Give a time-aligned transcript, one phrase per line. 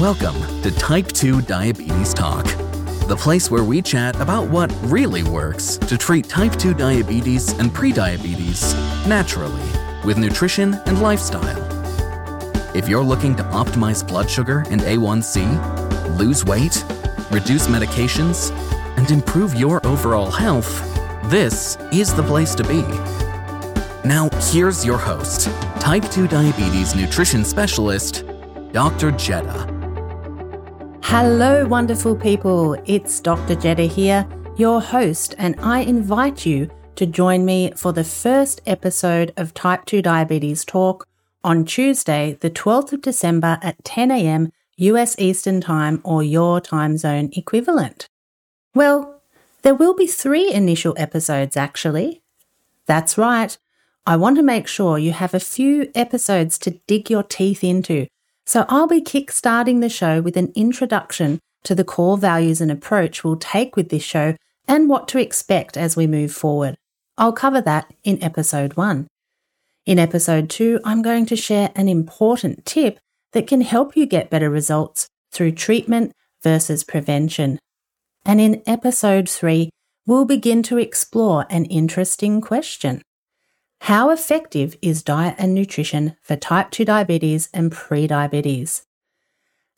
[0.00, 2.46] Welcome to Type 2 Diabetes Talk,
[3.06, 7.68] the place where we chat about what really works to treat type 2 diabetes and
[7.68, 8.74] prediabetes
[9.06, 9.60] naturally
[10.02, 11.60] with nutrition and lifestyle.
[12.74, 16.82] If you're looking to optimize blood sugar and A1C, lose weight,
[17.30, 18.52] reduce medications,
[18.96, 20.80] and improve your overall health,
[21.30, 22.80] this is the place to be.
[24.08, 28.24] Now, here's your host, type 2 diabetes nutrition specialist,
[28.72, 29.12] Dr.
[29.12, 29.79] Jedha.
[31.10, 32.74] Hello, wonderful people.
[32.86, 33.56] It's Dr.
[33.56, 34.24] Jedha here,
[34.56, 39.86] your host, and I invite you to join me for the first episode of Type
[39.86, 41.08] 2 Diabetes Talk
[41.42, 44.52] on Tuesday, the 12th of December at 10 a.m.
[44.76, 48.06] US Eastern Time or your time zone equivalent.
[48.72, 49.20] Well,
[49.62, 52.22] there will be three initial episodes actually.
[52.86, 53.58] That's right.
[54.06, 58.06] I want to make sure you have a few episodes to dig your teeth into
[58.50, 63.22] so I'll be kickstarting the show with an introduction to the core values and approach
[63.22, 64.34] we'll take with this show
[64.66, 66.74] and what to expect as we move forward.
[67.16, 69.06] I'll cover that in episode one.
[69.86, 72.98] In episode two, I'm going to share an important tip
[73.34, 76.10] that can help you get better results through treatment
[76.42, 77.60] versus prevention.
[78.24, 79.70] And in episode three,
[80.08, 83.02] we'll begin to explore an interesting question.
[83.84, 88.82] How effective is diet and nutrition for type 2 diabetes and prediabetes?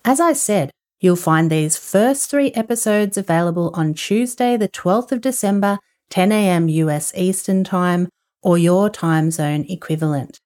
[0.05, 5.21] As I said, you'll find these first three episodes available on Tuesday, the 12th of
[5.21, 5.79] December,
[6.11, 6.69] 10 a.m.
[6.69, 8.09] US Eastern Time,
[8.43, 10.41] or your time zone equivalent.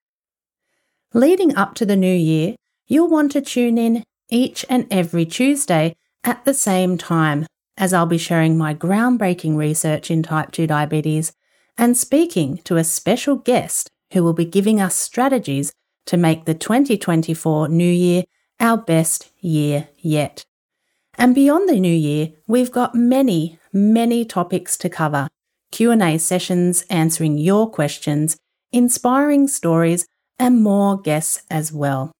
[1.14, 5.96] Leading up to the new year, you'll want to tune in each and every Tuesday
[6.22, 7.46] at the same time,
[7.78, 11.32] as I'll be sharing my groundbreaking research in type 2 diabetes
[11.78, 15.72] and speaking to a special guest who will be giving us strategies
[16.06, 18.24] to make the 2024 New Year
[18.60, 20.44] our best year yet.
[21.18, 25.28] And beyond the new year, we've got many, many topics to cover.
[25.72, 28.36] Q&A sessions answering your questions,
[28.72, 30.06] inspiring stories,
[30.38, 32.12] and more guests as well.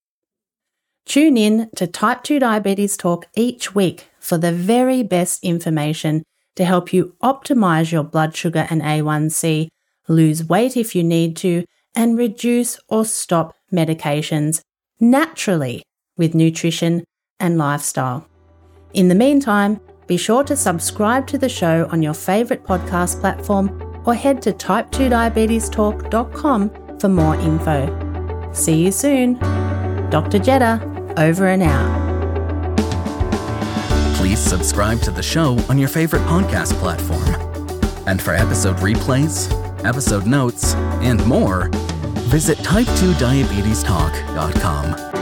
[1.05, 6.25] Tune in to Type 2 Diabetes Talk each week for the very best information
[6.57, 9.69] to help you optimize your blood sugar and A1C,
[10.09, 14.61] lose weight if you need to, and reduce or stop medications
[15.01, 15.83] naturally
[16.17, 17.05] with nutrition
[17.39, 18.27] and lifestyle.
[18.95, 24.03] In the meantime, be sure to subscribe to the show on your favorite podcast platform
[24.07, 28.53] or head to type2diabetestalk.com for more info.
[28.53, 29.35] See you soon.
[30.11, 30.39] Dr.
[30.39, 32.06] Jedha, over and out.
[34.27, 37.23] Please subscribe to the show on your favorite podcast platform.
[38.09, 39.49] And for episode replays,
[39.85, 41.69] episode notes, and more,
[42.33, 45.16] visit type2diabetestalk.com.